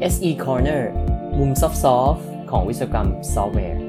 [0.00, 0.82] SE Corner
[1.38, 1.68] มุมซอ
[2.12, 3.80] ฟต์ของวิศวกรรมซอฟต์แวร์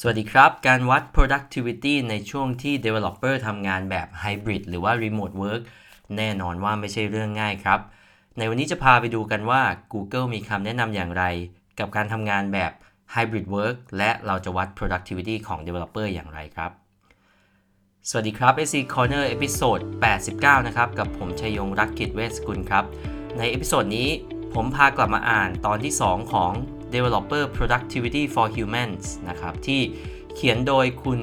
[0.00, 5.62] สวัสดีครับ การวัด productivity ในช่วงที่ developer ทำงานแบบ hybrid หรือว่า remote work
[6.16, 7.80] แน่นอนว่าไม่ใช่เรื่องง่ายครับ
[8.38, 9.62] ในวันนี้จะพาไปดูกันว่า
[9.92, 11.24] Google มีคำแนะนำอย่างไร
[11.78, 12.72] กับการทำงานแบบ
[13.14, 16.70] hybrid work และเราจะวัด productivity ของ developer อย่างไรครับ
[18.08, 19.78] สวัสดีครับ SE Corner episode
[20.24, 22.84] 89 นะครับ กับผมชัยยงรักกิจเวสกุลครับ
[23.38, 24.08] ใน episode นี้
[24.54, 26.52] ผมพากลับมาอ่านตอนที่ 2 ของ
[26.94, 29.80] Developer Productivity for Humans นะครับ ที่
[30.34, 31.20] เขียนโดยคุณ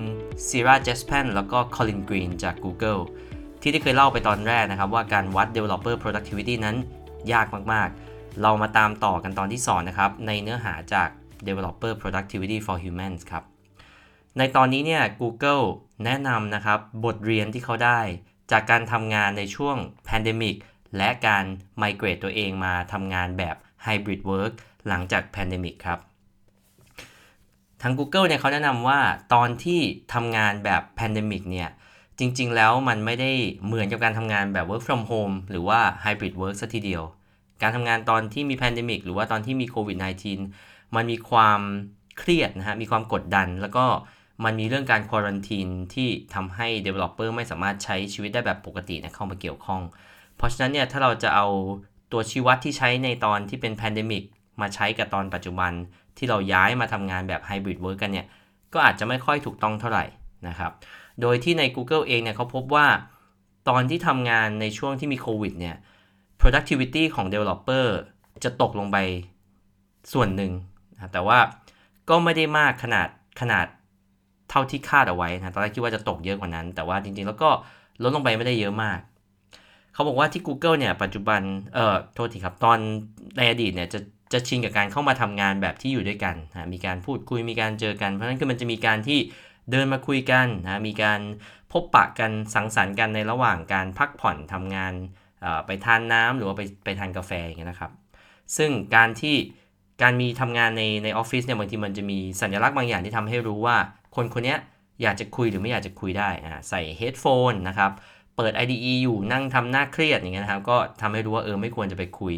[0.48, 3.02] Ciera Jaspan แล้วก็ Colin Green จาก Google
[3.62, 6.76] ที่ได้เคยเล่าไปตอนแรกนะครับ ว่าการวัด Developer Productivity นั้น
[7.32, 11.10] ยากมาก ๆ เรามาตามต่อกันตอนที่ 2 นะครับ ในเนื้อหาจาก
[11.48, 13.44] Developer Productivity for Humans ครับ
[14.38, 15.64] ในตอนนี้เนี่ย Google
[16.06, 18.00] แนะนำนะครับ บทเรียนที่เขาได้
[18.52, 20.56] จากการทำงานในช่วง Pandemic
[20.98, 21.44] และการ
[21.82, 23.56] migrate ตัวเองมาทำงานแบบ
[23.86, 24.54] Hybrid Work
[24.88, 26.00] หลังจาก Pandemic ครับ
[27.82, 29.00] ทาง Google เนี่ยเขาแนะนำว่า
[29.34, 29.80] ตอนที่
[30.14, 31.70] ทำงานแบบ Pandemic เนี่ย
[32.20, 33.32] จริงๆ แล้วมันไม่ได้
[33.66, 37.04] เหมือนกับการทำงานแบบ Work from Home หรือว่า Hybrid Work สัทีเดียว
[37.62, 41.60] การทำงานตอนที่มี Pandemic หรือว่าตอนที่มีโควิด -19 มันมีความ
[42.20, 43.86] เครียดนะฮะ มีความกดดัน แล้วก็
[44.44, 49.82] มันมีเรื่องการควอรันทีนที่ทำให้ Developer ไม่สามารถใช้ชีวิตได้แบบปกตินะเข้ามาเกี่ยวข้อง
[50.38, 51.48] เพราะฉะนั้นเนี่ยถ้าเราจะเอา
[52.12, 54.24] ตัวชี้วัดที่ใช้ในตอนที่เป็น Pandemic
[54.62, 55.72] มาใช้กับตอนปัจจุบัน
[56.18, 58.28] ที่เราย้ายมาทำงานแบบ Hybrid Work กันเนี่ย
[58.74, 60.06] ก็อาจจะไม่ค่อยถูกต้องเท่าไหร่
[60.48, 60.72] นะครับ
[61.22, 62.88] โดยที่ใน Google เองเนี่ยเขาพบว่า
[63.70, 65.76] ตอนที่ทำงานในช่วงที่มีโควิดเนี่ย
[66.42, 67.86] productivity ของ developer
[68.44, 68.98] จะตกลงไป
[70.14, 70.52] ส่วนหนึ่ง
[70.96, 71.40] นะแต่ว่า
[72.10, 73.08] ก็ไม่ได้มากขนาด
[73.42, 73.66] ขนาด
[74.50, 77.50] เท่าที่คาดเอาไว้นะตอนแรกคิดว่าจะตกเยอะกว่านั้น แต่ว่าจริงๆ แล้วก็
[78.04, 79.00] ลดลงไปไม่ได้เยอะมาก
[79.94, 81.42] เขาบอกว่าที่ Google เนี่ยปัจจุบัน
[81.74, 82.78] เอ่อโทษทีครับ ตอน
[83.38, 84.00] ในอดีตเนี่ยจะ
[84.34, 89.20] จะชินกับการเข้ามาทำงานแบบที่อยู่ด้วยกันนะมีการพูดคุยมีการเจอกัน เพราะฉะนั้นคือมันจะมีการที่
[89.72, 91.20] เดินมาคุยกันนะมีการ
[91.72, 94.94] พบปะกันสังสรรค์กันในระหว่างการพักผ่อนทำงาน
[95.66, 97.92] ไปทานน้ำหรือว่าไปไปทานกาแฟอย่างเงี้ยนะครับ
[98.58, 99.36] ซึ่งการที่
[100.02, 103.78] การมีทำงานในในออฟฟิศเนี่ยบางทีมันจะมีสัญลักษณ์บางอย่างที่ทำให้รู้ว่า
[104.16, 104.56] คนคนนี้
[105.02, 107.92] อยากจะคุยหรือไม่อยากจะคุยได้อ่าใส่เฮดโฟนนะครับ
[108.36, 112.36] เปิด IDE อยู่นั่งทำหน้าเครียดอย่างเงี้ยนะครับ ก็ทำให้รู้ว่าเออไม่ควรจะไปคุย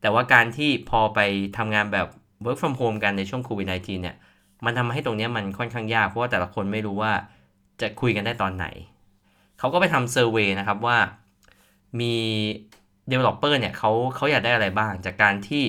[0.00, 1.20] แต่ว่าการที่พอไป
[1.58, 2.06] ทำงานแบบ
[2.44, 4.16] work from home กันในช่วงโควิด -19 เนี่ย
[4.64, 7.12] มันทำให้ตรงนี้มันค่อนข้างยาก เพราะว่าแต่ละคนไม่รู้ว่า
[7.80, 8.66] จะคุยกันได้ตอนไหน
[9.58, 10.98] เขาก็ไปทำเซอร์เวยนะครับว่า
[12.00, 12.14] มี
[13.10, 15.64] developer เนี่ยเขาเขาอยากได้อะไรบ้าง จากการที่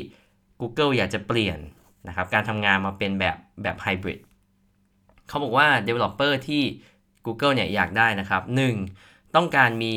[0.62, 1.60] Google อยากจะเปลี่ยน
[2.08, 4.20] นะครับการทำงานมาเป็นแบบแบบไฮบริด
[5.28, 6.64] เขาบอกว่า developer ที่
[7.26, 8.42] Google เนี่ยอยากได้นะครับ
[8.90, 9.36] 1.
[9.36, 9.94] ต้องการมี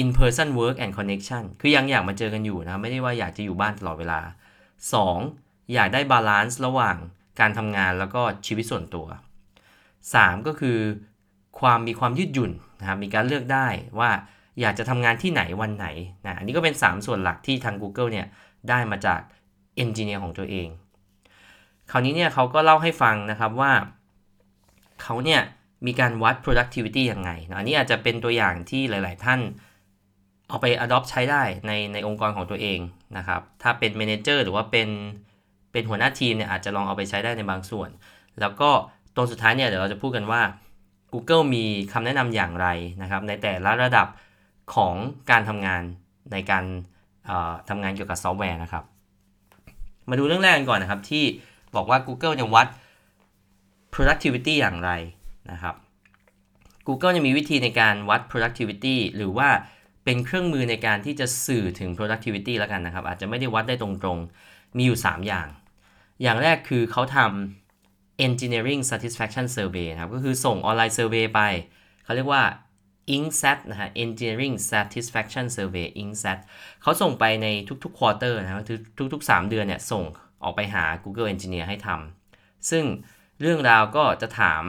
[0.00, 4.20] in person work and connection คือยังอยากมาเจอกันอยู่นะไม่ได้ว่าอยากจะอยู่บ้านตลอดเวลา
[4.96, 5.74] 2.
[5.74, 6.96] อยากได้ balance ระหว่าง
[7.40, 9.06] การทำงานแล้วก็ชีวิตส่วนตัว
[9.76, 10.46] 3.
[10.46, 10.78] ก็คือ
[11.60, 13.66] ความมีความยืดหยุ่นนะครับมีการเลือกได้
[13.98, 14.10] ว่า
[14.60, 15.86] อยากจะทำงานที่ไหนวันไหน
[16.26, 18.26] นะอันนี้ก็เป็น 3 ส่วนหลักที่ทาง Google เนี่ย
[18.68, 19.20] ได้มาจาก
[19.76, 20.68] engineer ของตัวเอง
[21.90, 23.72] คราวนี้เนี่ยเขาก็เล่าให้ฟังนะครับว่า
[25.02, 25.40] เขาเนี่ย
[25.86, 29.40] มีการวัด productivity ยังไงนะอันนี้อาจจะเป็นตัวอย่างที่หลาย ๆ ท่าน
[30.48, 32.78] เอาไป adopt ใช้ได้ในในองค์กรของตัวเอง
[33.16, 34.88] นะครับ ถ้าเป็น manager หรือว่าเป็น
[35.72, 37.90] เป็นหัวหน้าทีมเนี่ยอาจจะลองเอาไปใช้ได้ในบางส่วน
[38.40, 38.70] แล้วก็
[39.14, 40.42] ตรงสุดท้ายเนี่ยเดี๋ยวเราจะพูดกันว่า
[41.12, 42.68] Google มีคำแนะนำอย่างไร
[43.02, 44.08] นะครับ ในแต่ละระดับ
[44.74, 44.94] ของ
[45.30, 45.82] การทำงาน
[46.32, 46.64] ในการ
[47.68, 48.84] ทำงานเกี่ยวกับซอฟต์แวร์นะครับ
[50.08, 51.24] มาดูเรื่องแรกกันก่อนนะครับ ที่
[51.74, 52.66] บอกว่า Google จะวัด
[53.94, 54.90] productivity อย่างไร
[55.50, 55.74] นะครับ
[56.86, 59.48] Google จะมีวิธีในการวัด productivity หรือว่า
[60.04, 65.46] เป็นเครื่องมือในการที่จะสื่อถึง productivity แล้วกันนะครับ อาจจะไม่ได้วัดได้ตรงๆ มีอยู่ 3 อย่าง
[66.22, 71.40] อย่างแรกคือเขาทำ engineering satisfaction survey นะครับ ก็คือส่งออนไลน์ survey ไป
[72.04, 72.42] เขาเรียกว่า
[73.16, 76.38] INSAT นะฮะ engineering satisfaction survey INSAT
[76.82, 77.46] เขาส่งไปใน
[77.84, 78.62] ทุกๆ quarter นะครับ
[79.14, 80.04] ทุกๆ 3 เดือนเนี่ยส่ง
[80.42, 82.84] ออกไปหา Google Engineer ให้ทำซึ่ง
[83.40, 84.64] เรื่องราวก็จะถาม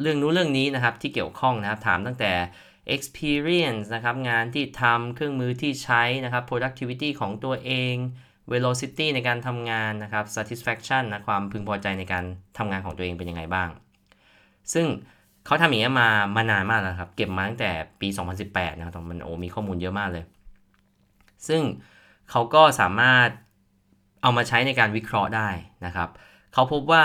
[0.00, 2.32] เรื่องนู้นเรื่องนี้นะครับที่เกี่ยวข้องนะครับถามตั้งแต่
[2.94, 7.94] experience นะครับงานที่ทำเครื่องมือที่ใช้นะครับ productivity ของตัวเอง
[8.52, 12.24] velocity ในการทำงานนะครับ satisfaction นะความพึงพอใจในการ
[12.58, 13.68] ทำงานของตัวเองเป็นยังไงบ้าง
[14.74, 14.86] ซึ่ง
[15.48, 18.08] เขาทำอย่างนี้มามานานมากแล้วครับ เก็บมาตั้งแต่ปี
[18.40, 20.24] 2018 นะครับมันโอ้มีข้อมูลเยอะมากเลย
[21.48, 21.62] ซึ่ง
[22.30, 23.28] เขาก็สามารถ
[24.22, 25.48] เอามาใช้ในการวิเคราะห์ได้
[25.86, 26.08] นะครับ
[26.52, 27.04] เขาพบว่า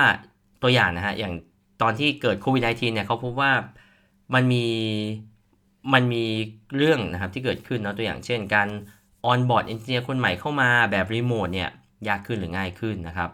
[0.62, 1.34] ตัวอย่างนะฮะอย่าง
[1.82, 3.52] ตอนที่เกิดโควิด -19 เนี่ยเขาพบว่า
[4.34, 4.66] มันมี
[5.94, 6.26] มันมี
[6.78, 8.68] เรื่องนะครับที่เกิดขึ้นเนาะตัวอย่างเช่น การ
[9.26, 11.70] onboard engineer คนใหม่เข้ามาแบบรีโมทเนี่ย
[12.08, 13.30] ยากขึ้นหรือง่ายขึ้นนะครับ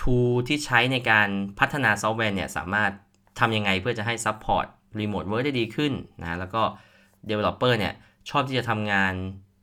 [0.00, 0.16] tool
[0.48, 2.92] ที่ใช้ในการพัฒนาซอฟต์แวร์เนี่ยสามารถ
[3.38, 4.66] ทำยังไงเพื่อจะให้ support
[5.00, 6.62] remote work ได้ดีขึ้นนะแล้วก็
[7.30, 7.94] Developer เนี่ย
[8.30, 9.12] ชอบที่จะทำงาน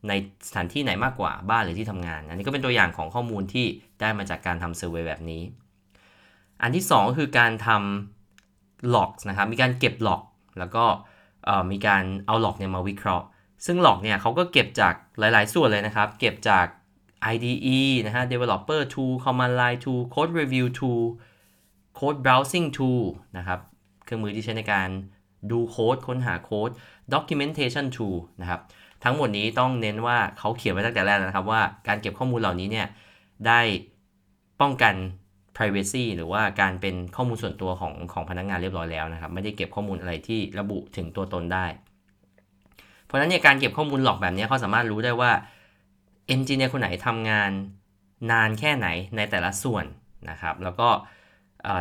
[0.07, 0.13] ใน
[0.47, 3.65] สถานที่ไหนมากกว่าบ้านหรือที่ทำงานอันนี้ก็เป็นตัวอย่างของข้อมูลที่
[4.01, 5.41] ได้มาจากการทำ survey แบบนี้
[6.61, 10.21] อันที่ 2 คือการทำ logs นะครับมีการเก็บ log
[10.59, 10.85] แล้วก็
[11.71, 13.25] มีการเอา log เนี่ยมาวิเคราะห์
[13.65, 16.65] ซึ่ง log เนี่ยเขาก็เก็บจากหลาย ๆ ส่วนเลยนะครับ เก็บจาก
[17.33, 21.03] IDE นะฮะ developer tool command line tool code review tool
[21.97, 23.03] code browsing tool
[23.37, 23.59] นะครับ
[24.05, 24.89] เครื่องมือที่ใช้ในการ
[25.51, 26.69] ดูโค้ดค้นหาโค้ด
[27.13, 28.61] documentation tool นะครับ
[29.03, 32.87] ทั้งหมดนี้ต้องเน้นว่าเขาเขียนไว้ตั้งแต่แรกนะครับว่าการเก็บข้อมูลเหล่านี้เนี่ย
[33.47, 33.59] ได้
[34.61, 34.95] ป้องกัน
[35.55, 41.65] privacy หรือว่าการเป็นข้อมูลส่วนตัวของของพนักงงานเรียบร้อยแล้วนะครับ ไม่ได้เก็บข้อมูลอะไรที่ระบุถึงตัวตนได้
[43.05, 45.31] เพราะฉะนั้นเนี่ยการเก็บข้อมูลหลอกแบบนี้เขาสามารถรู้ได้ว่า
[46.27, 47.51] เอนจิเนียร์คนไหนทำงาน
[48.31, 49.85] นานแค่ไหนในแต่ละส่วน
[50.29, 50.89] นะครับ แล้วก็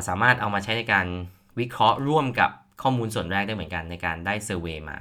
[0.08, 1.06] สามารถเอามาใช้ในการ
[1.58, 2.50] วิเคราะห์ร่วมกับ
[2.82, 4.96] ข้อมูลส่วนแรกได้เหมือนกันในการได้เซอร์เวยมา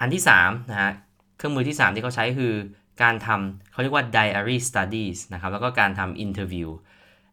[0.00, 0.92] อันที่3นะฮะ
[1.36, 2.54] เครื่องมือที่ 3 ที่เขาใช้คือ
[3.02, 6.68] การทำเขาเรียกว่า diary studies นะครับแล้วก็การทำ interview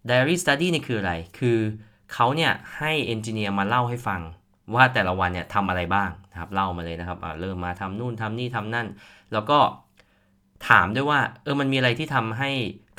[0.10, 1.58] diary study นี่คืออะไร คือ
[2.14, 4.22] เขาเนี่ยให้เอนจิเนียร์มาเล่าให้ฟัง
[4.76, 8.88] ว่าแต่ละวันเนี่ยทำอะไรบ้างนะครับเล่ามาเลยนะครับเริ่มมาทำนู่นทำนี่ทำนั่น
[9.34, 9.60] แล้วก็
[10.70, 12.50] ถามด้วยว่าเออมันมีอะไรที่ทำให้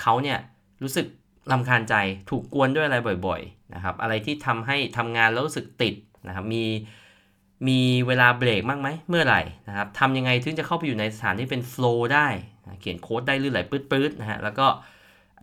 [0.00, 0.38] เขาเนี่ย
[0.82, 1.06] รู้สึก
[1.50, 1.94] ลำคาญใจ
[2.30, 2.96] ถูกกวนด้วยอะไร
[3.26, 5.94] บ่อยๆนะครับอะไรที่ทำให้ทำงานแล้วรู้สึกติด
[6.26, 6.64] นะครับมี
[7.68, 12.28] มีเวลาเบรกมากไหมเมื่อไหร่นะครับทำยังไงถึงจะเข้าไปอยู่ในสถานที่เป็นโฟล์ได้
[12.80, 14.66] เขียนโค้ดได้ลื่นไหลปื๊ดๆนะฮะแล้วก็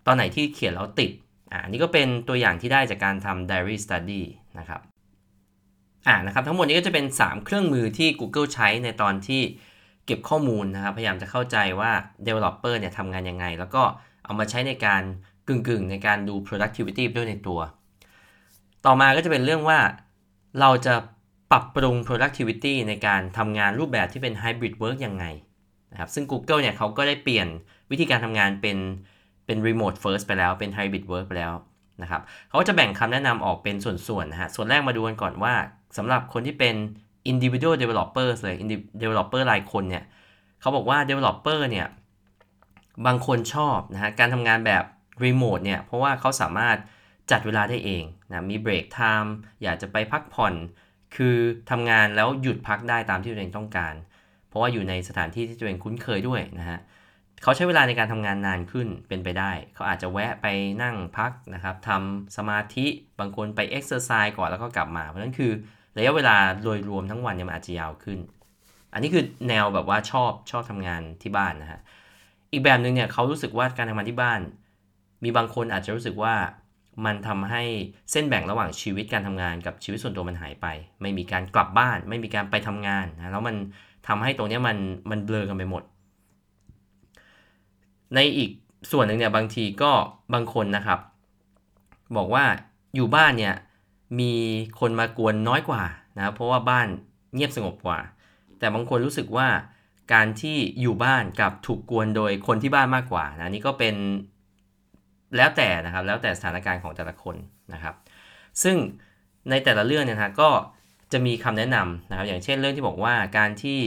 [0.06, 1.12] ตอนไหนที่เขียนแล้วติด
[1.52, 4.22] อ่านี่ก็เป็นตัวอย่างที่ได้จากการทำ diary study
[4.60, 4.82] นะครับ
[6.08, 9.42] อ่านะครับทั้งหมดนี้ก็จะเป็น 3 เครื่องมือที่ Google ใช้ในตอนที่
[10.06, 11.92] เก็บข้อมูลนะครับพยายามจะเข้าใจว่า
[12.28, 13.84] developer เนี่ยทำงานยังไง แล้วก็
[14.26, 15.04] เอามาใช้ในการ
[15.50, 17.60] กึ่งๆ ในการดู productivity ด้วยในตัว
[18.86, 19.80] ต่อมาก็จะเป็นเรื่องว่า
[20.60, 20.96] เราจะ
[21.52, 25.26] ปรับปรุง productivity ในการทำงานรูปแบบที่เป็น hybrid work ยังไง
[25.92, 27.48] นะครับซึ่ง Google เนี่ยเขาก็ได้เปลี่ยน
[27.92, 28.78] วิธีการทำงานเป็น
[29.46, 31.54] เป็น remote first ไปแล้วเป็น hybrid work ไปแล้ว
[32.02, 35.54] นะครับเขาจะแบ่งคำแนะนำออกเป็นส่วนๆนะฮะส่วนแรกมาดูกันก่อนว่า
[35.98, 36.76] สำหรับคนที่เป็น
[37.32, 38.56] individual developers เลย
[39.02, 40.04] developer รายคนเนี่ย
[40.62, 41.88] เขาบอกว่า developer เนี่ย
[43.06, 44.84] บางคนชอบนะฮะการทำงานแบบ
[45.26, 46.78] remote เนี่ยเพราะว่าเขาสามารถ
[47.32, 49.30] จัดเวลาได้เองนะมี break time
[49.64, 50.54] อยากจะไปพักผ่อน
[51.16, 51.36] คือ
[51.70, 53.94] ทำงานแล้วหยุดพักได้ตามที่ตัวเองต้องการ
[54.50, 56.80] เพราะว่าอยู่ในสถานที่ที่ตัวเองคุ้นเคยด้วยนะฮะ
[57.44, 60.48] เขาใช้เวลาในการทำงานนานขึ้นเป็นไปได้ เขาอาจจะแวะไป
[60.84, 62.86] นั่งพักนะครับทำสมาธิ
[63.20, 65.52] บางคนไป exercise ก่อนแล้วก็กลับมา เพราะนั้นคือ
[65.98, 68.20] ระยะเวลาโดยรวมทั้งวันเนี่ยมันอาจจะยาวขึ้น
[68.94, 71.80] อันนี้คือแนวแบบว่าชอบชอบทำงานที่บ้านนะฮะ
[72.52, 74.40] อีกแบบหนึ่งเนี่ยเขารู้สึกว่าการทำงานที่บ้าน
[75.24, 76.36] มีบางคนอาจจะรู้สึกว่า
[77.06, 77.64] มันทำให้
[78.12, 80.68] เส้นแบ่งระหว่างชีวิตการทำงานกับชีวิตส่วนตัวมันหายไป
[81.02, 83.56] ไม่มีการกลับบ้าน ไม่มีการไปทำงานนะแล้วมัน
[84.08, 84.78] ทำให้ตรงนี้มัน
[85.12, 85.84] มันเบลอกันไปหมด
[88.16, 88.50] ในอีก
[88.92, 89.92] ส่วนหนึ่งเนี่ยบางทีก็
[90.34, 91.00] บางคนนะครับ
[92.18, 92.46] บอกว่า
[92.96, 93.56] อยู่บ้านเนี่ย
[94.20, 94.34] มี
[94.80, 95.84] คนมากวนน้อยกว่า
[96.18, 96.88] นะเพราะว่าบ้าน
[97.34, 98.00] เงียบสงบกว่า
[98.60, 99.48] แต่บางคนรู้สึกว่า
[100.14, 103.96] การที่อยู่บ้านกับถูกกวนโดยคนที่บ้านมากกว่านะนี่ก็เป็น
[105.38, 107.36] แล้วแต่นะครับแล้วแต่สถานการณ์ของแต่ละคน
[107.74, 107.96] นะครับ
[108.64, 108.78] ซึ่ง
[109.50, 110.50] ในแต่ละเรื่องเนี่ยนะก็
[111.12, 113.80] จะมีคำแนะนำนะครับ อย่างเช่นเรื่องที่บอกว่าการที่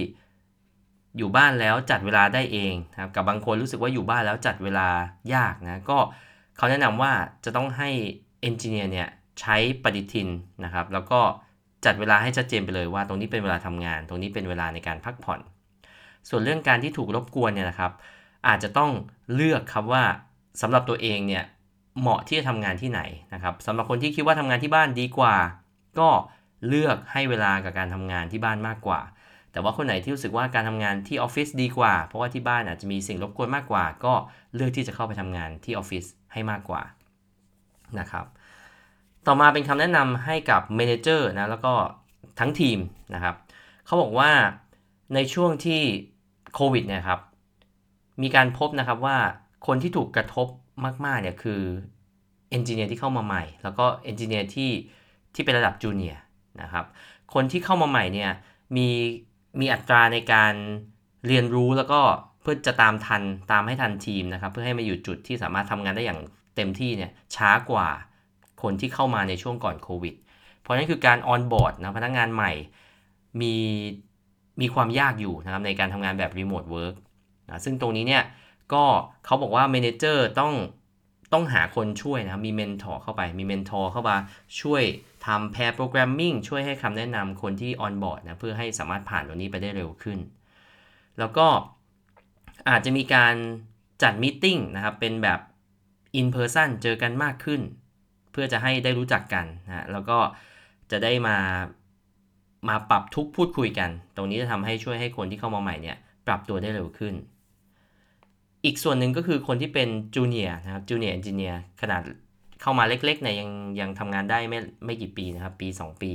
[1.18, 4.88] อยู่บ้านแล้วจัดเวลาได้เองนะครับกับบางคนรู้สึกว่าอยู่บ้านแล้วจัดเวลา
[5.34, 5.98] ยากนะก็
[6.56, 7.12] เขาแนะนำว่า
[7.44, 7.90] จะต้องให้
[8.40, 9.08] เอนจิเนียร์เนี่ย
[9.40, 10.28] ใช้ปฏิทิน
[10.64, 11.20] นะครับ แล้วก็
[11.84, 15.40] จัดเวลาให้ชัดเจนไปเลยว่าตรงนี้เป็นเวลาทำงาน ตรงนี้เป็นเวลาในการพักผ่อน
[16.28, 17.92] ส่วนเรื่องการที่ถูกรบกวนเนี่ยนะครับ
[18.48, 18.90] อาจจะต้อง
[19.34, 20.04] เลือกครับว่า
[20.60, 21.44] สำหรับตัวเองเนี่ย
[22.00, 23.00] เหมาะที่จะทำงานที่ไหน
[23.34, 25.34] นะครับสำหรับคนที่คิดว่าทำงานที่บ้านดีกว่า
[25.98, 26.08] ก็
[26.68, 29.00] เลือกให้เวลากับการทำงานที่บ้านมากกว่า
[29.52, 34.14] แต่ว่าคนไหนที่รู้สึกว่าการทำงานที่ออฟฟิศดีกว่า เพราะว่าที่บ้านอาจจะมีสิ่งรบกวนมากกว่า ก็
[34.54, 36.82] เลือกที่จะเข้าไปทำงานที่ออฟฟิศให้มากกว่า
[37.98, 38.26] นะครับ
[39.26, 41.72] ต่อมาเป็นคำแนะนำให้กับ manager นะแล้วก็
[42.40, 42.78] ทั้งทีม
[43.14, 43.34] นะครับ
[43.86, 44.30] เขาบอกว่า
[45.14, 45.80] ในช่วงที่
[46.54, 47.20] โควิดเนี่ยครับ
[48.22, 49.18] มีการพบนะครับว่า
[49.66, 50.48] คนที่ถูกกระทบ
[51.04, 51.62] มาก ๆ เนี่ยคือ
[52.50, 54.70] เอนจิเนียร์ที่เข้ามาใหม่ แล้วก็เอนจิเนียร์ที่
[55.34, 56.20] ที่เป็นระดับจูเนียร์
[56.62, 56.84] นะครับ
[57.34, 58.30] คนที่เข้ามาใหม่เนี่ย
[58.76, 58.88] มี
[59.60, 60.54] มีอัตราในการ
[61.26, 62.00] เรียนรู้แล้วก็
[62.42, 66.20] เพื่อจะตามทันตามให้ทันทีมนะครับ เพื่อให้มาอยู่จุดที่สามารถทำงานได้อย่าง
[66.56, 67.88] เต็มที่เนี่ยช้ากว่า
[68.62, 70.14] คนที่เข้ามาในช่วงก่อนโควิด
[70.60, 72.52] เพราะนั้นคือการ onboard นะพนักงานใหม่
[73.40, 73.54] มี
[74.60, 76.94] มีความยากอยู่นะครับในการทำงานแบบ remote work
[77.48, 78.22] นะซึ่งตรงนี้เนี่ย
[78.74, 78.84] ก็
[79.24, 80.54] เขาบอกว่า manager ต้อง
[81.32, 84.16] ต้องหาคนช่วยนะมี mentor เข้าไป มี mentor เข้ามา
[84.60, 84.82] ช่วย
[85.26, 90.18] ทำ pair programming ช่วยให้คำแนะนำคนที่ onboard นะเพื่อให้สามารถผ่านตรงนี้ไปได้เร็วขึ้น
[91.18, 91.46] แล้วก็
[92.68, 93.34] อาจจะมีการ
[94.02, 95.40] จัด meeting นะครับ เป็นแบบ
[96.18, 97.60] in person เจอกันมากขึ้น
[98.32, 100.18] เพื่อจะให้ได้รู้จักกันนะแล้วก็
[100.90, 101.36] จะได้มา
[102.68, 107.14] มาปรับทุกข์พูดคุยกัน ตรงนี้จะทำให้ช่วยให้คนที่เข้ามาใหม่เนี่ยปรับตัวได้เร็วขึ้น
[108.64, 112.02] อีกส่วนหนึ่งก็คือคนที่เป็น junior นะครับ junior engineer ขนาด
[112.60, 113.50] เข้ามาเล็กๆเนี่ยยัง
[113.80, 116.12] ยังทำงานได้ไม่ไม่กี่ปีนะครับ ปี 2 ปี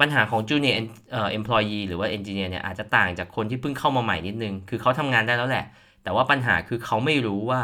[0.00, 0.76] ปัญหาของ junior
[1.12, 5.66] เอ่อ employee หรือว่า engineer เนี่ยอาจจะต่างจากคนที่เพิ่งเข้ามาใหม่นิดนึง คือเขาทำงานได้แล้วแหละ
[6.02, 7.60] แต่ว่าปัญหาคือเขาไม่รู้ว่า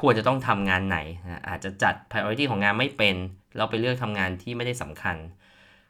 [0.00, 0.98] ควรจะต้องทำงานไหน
[1.48, 3.16] อาจจะจัด priority ของงานไม่เป็น
[3.56, 5.16] เราไปเลือกทำงานที่ไม่ได้สำคัญ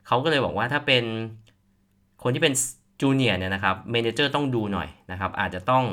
[0.06, 1.04] เขาก็เลยบอกว่าถ้าเป็น
[2.22, 2.54] คนที่เป็น
[3.00, 5.84] จูเนียร์เนี่ยนะครับเมนเจอร์ต้องดูหน่อยนะครับอาจจะต้อง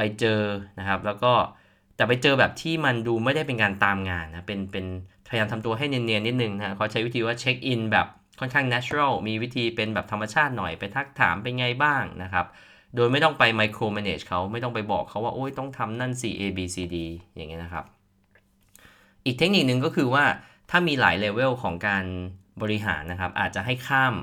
[0.00, 0.42] ไปเจอ
[0.78, 1.32] นะครับ แล้วก็
[1.96, 4.86] แต่ไปเจอแบบที่มันดูไม่ได้เป็นการตามงานนะ เป็นเป็น
[5.28, 8.06] พยายามทำตัวให้เนียนๆนิดนึงนะเขาใช้วิธีว่าเช็คอินแบบ
[8.40, 12.46] ค่อนข้าง natural มีวิธีเป็นแบบธรรมชาติหน่อยไปทักถามเป็นไงบ้างนะครับ
[12.96, 16.96] โดยไม่ต้องไป micro manage เขาไม่ต้องไปบอกเขาว่า โอ้ยต้องทำนั่น C A B C D
[17.36, 17.84] อย่างเงี้ยนะครับ
[19.24, 20.24] อีกเทคนิคหนึ่งก็คือว่า
[20.70, 22.04] ถ้ามีหลายเลเวลของการ
[22.62, 24.14] บริหารนะครับ อาจจะให้ข้าม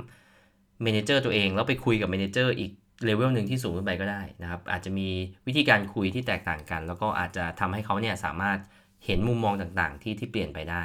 [0.82, 2.72] manager ตัวเอง แล้วไปคุยกับ manager อีก
[3.06, 5.10] เลเวลหนึ่งที่สูงขึ้นไปก็ได้นะครับ อาจจะมี
[5.48, 8.58] วิธีการคุยที่แตกต่างกัน แล้วก็อาจจะทำให้เขาเนี่ยสามารถ
[9.06, 10.84] เห็นมุมมองต่างๆ ที่ที่เปลี่ยนไปได้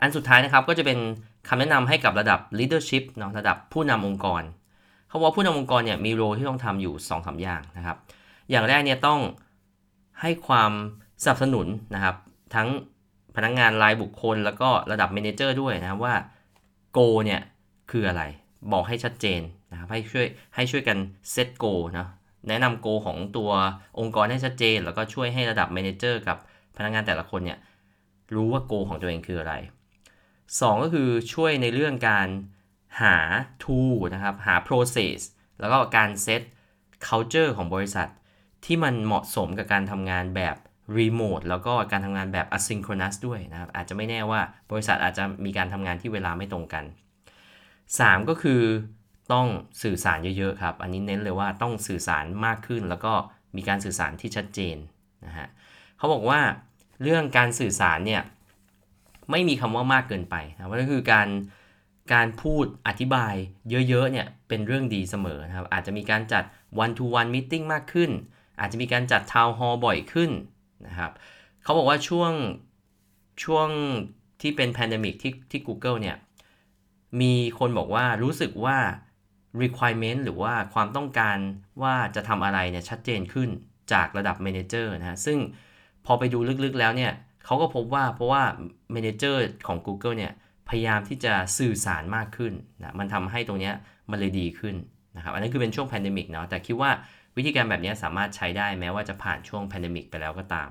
[0.00, 0.98] อันสุดท้ายนะครับก็จะเป็น
[1.48, 4.42] คำแนะนำให้กับระดับ leadership เนาะระดับผู้นำองค์กร
[5.08, 7.96] เขาบอกผู้นำองค์กรเนี่ยมี role ที่ต้องทำอยู่2อสอย่างนะครับ
[8.50, 9.20] อย่างแรกเนี่ยต้อง
[10.20, 10.72] ให้ความ
[11.22, 12.16] สนับสนุนนะครับ
[12.54, 12.68] ทั้ง
[13.36, 16.14] พนักงานรายบุคคล แล้วก็ระดับ manager ด้วยนะครับว่า
[16.92, 17.40] goal เนี่ย
[17.90, 18.22] คืออะไร
[18.72, 19.40] บอกให้ชัดเจน
[19.90, 20.98] ให้ช่วยให้ช่วยกัน
[21.30, 21.64] set goal
[21.98, 22.08] นะ
[22.48, 23.50] แนะนำ goal ของตัว
[23.98, 26.38] องค์กรให้ชัดเจน แล้วก็ช่วยให้ระดับ manager กับ
[26.76, 27.58] พนักงานแต่ละคนเนี่ย
[28.34, 29.54] รู้ว่าโกของตัวเองคืออะไร
[30.18, 32.28] 2 ก็คือช่วยในเรื่องการ
[33.00, 33.16] หา
[33.62, 35.18] tool นะครับหา process
[35.60, 36.42] แล้วก็การเซต
[37.06, 38.08] culture ของบริษัท
[38.64, 40.56] ที่มันเหมาะสมกับการทำงานแบบ
[40.98, 46.84] remote แล้วก็การทำงานแบบ asynchronous ด้วยนะครับ อาจจะไม่แน่ว่าบริษัทอาจจะมีการทำงานที่เวลาไม่ตรงกัน
[47.56, 48.62] 3 ก็คือ
[49.32, 49.46] ต้อง
[49.82, 53.12] สื่อสารเยอะๆครับ อันนี้เน้นเลยว่าต้องสื่อสารมากขึ้น แล้วก็
[53.56, 54.76] มีการสื่อสารที่ชัดเจน
[55.26, 55.48] นะฮะ
[55.98, 56.40] เขาบอกว่า
[57.02, 58.22] เรื่องการสื่อสารเนี่ย
[59.30, 61.28] ไม่มีคำว่ามากเกินไปนะว่าก็คือการ
[62.14, 63.34] การพูดอธิบาย
[63.70, 66.44] เยอะๆเนี่ยเป็นเรื่องดีเสมอนะครับอาจจะมีการจัด
[66.84, 68.10] one to one meeting มากขึ้น
[68.60, 70.30] อาจจะมีการจัด town hall บ่อยขึ้น
[70.86, 71.12] นะครับ
[71.62, 72.32] เขาบอกว่าช่วง
[73.44, 73.68] ช่วง
[74.40, 76.16] ที่เป็น pandemic ที่ที่ Google เนี่ย
[77.20, 78.78] มีคนบอกว่ารู้สึกว่า
[79.62, 81.38] requirement หรือว่าความต้องการ
[81.82, 83.48] ว่าจะทำอะไรเนี่ยชัดเจนขึ้น
[83.92, 85.38] จากระดับ manager นะฮะ ซึ่ง
[86.06, 87.12] พอไปดูลึกๆแล้วเนี่ย
[87.44, 88.42] เขาก็พบว่าเพราะว่า
[88.94, 90.32] manager ของ Google เนี่ย
[90.68, 93.72] พยายามที่จะสื่อสารมากขึ้นนะมันทำให้ตรงนี้
[94.10, 94.74] มันเลยดีขึ้น
[95.16, 96.90] นะครับ อันนี้คือเป็นช่วง pandemic เนาะ แต่คิดว่า
[97.36, 100.70] วิธีการแบบนี้สามารถใช้ได้แม้ว่าจะผ่านช่วง pandemic ไปแล้วก็ตาม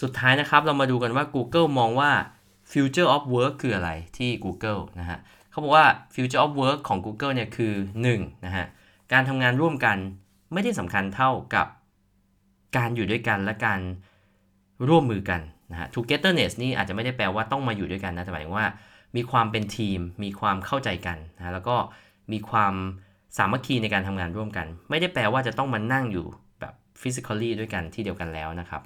[0.00, 2.10] สุดท้ายนะครับเรามาดูกันว่า Google มองว่า
[2.72, 5.18] future of work คืออะไรที่ Google นะฮะ
[5.54, 7.74] เขาบอกว่า future of work ของ Google เนี่ยคือ
[8.10, 8.66] 1นะฮะ
[9.12, 9.96] การทำงานร่วมกัน
[10.52, 11.66] ไม่ได้สำคัญเท่ากับ
[12.76, 13.80] การอยู่ด้วยกันและการ
[14.88, 18.66] ร่วมมือกันนะฮะ togetherness นี่อาจจะไม่ได้แปลว่าต้องมาอยู่ด้วยกันนะแต่หมายถึงว่า
[19.16, 21.76] มีความเป็นทีม มีความเข้าใจกันนะแล้วก็
[22.32, 22.74] มีความ
[23.36, 26.26] สามัคคีในการทำงานร่วมกัน ไม่ได้แปลว่าจะต้องมานั่งอยู่
[26.60, 28.82] แบบ physically ด้วยกันที่เดียวกันแล้วนะครับ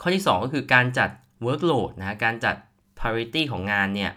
[0.00, 1.10] ข้อที่ 2 ก็คือการจัด
[1.46, 2.56] workload นะการจัด
[2.98, 4.12] priority ของงานเนี่ย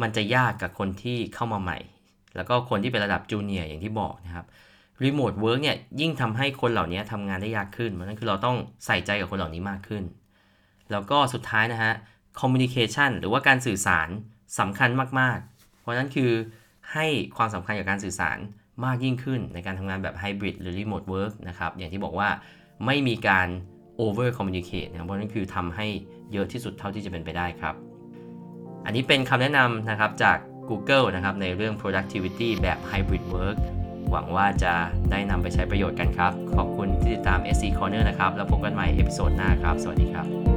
[0.00, 1.78] มันจะยากกับคนที่เข้ามาใหม่
[2.36, 4.46] แล้วก็คนที่เป็นระดับ junior อย่างที่บอกนะครับ
[5.04, 8.56] remote work เนี่ยยิ่งทำให้คนเหล่านี้ทำงานได้ยากขึ้นเพราะนั้นคือเราต้อง
[8.86, 10.02] ใส่ใจกับคนเหล่านี้มากขึ้น
[10.90, 11.92] แล้วก็สุดท้ายนะฮะ
[12.40, 14.08] communication หรือว่าการสื่อสาร
[14.58, 16.30] สำคัญมาก ๆ เพราะนั้นคือ
[16.92, 17.06] ให้
[17.36, 18.38] ความสำคัญกับการสื่อสาร
[18.84, 22.28] มากยิ่งขึ้นในการทำงานแบบไฮบริดหรือ remote work นะครับอย่างที่บอกว่า
[22.86, 23.48] ไม่มีการ
[23.96, 25.86] over communicate นะเพราะนั้นคือทำให้
[26.32, 27.91] เยอะที่สุดเท่าที่จะเป็นไปได้ครับ
[28.84, 30.36] อันนี้เป็นคำแนะนำนะครับจาก
[30.68, 33.56] Google นะครับในเรื่อง productivity แบบ hybrid work
[34.10, 34.72] หวังว่าจะ
[35.10, 40.51] ได้นำไปใช้ประโยชน์กันครับ ขอบคุณที่ติดตาม SC Corner นะครับ แล้วพบกันใหม่ episode หน้าครับ สวัสดีครับ